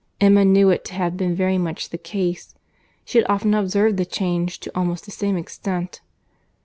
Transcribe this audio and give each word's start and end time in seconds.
Emma 0.19 0.43
knew 0.43 0.71
it 0.71 0.83
to 0.83 0.95
have 0.95 1.15
been 1.15 1.35
very 1.35 1.59
much 1.59 1.89
the 1.91 1.97
case. 1.99 2.55
She 3.05 3.19
had 3.19 3.27
often 3.29 3.53
observed 3.53 3.97
the 3.97 4.03
change, 4.07 4.59
to 4.61 4.71
almost 4.75 5.05
the 5.05 5.11
same 5.11 5.37
extent. 5.37 6.01